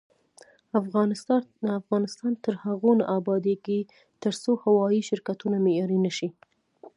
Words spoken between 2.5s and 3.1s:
هغو نه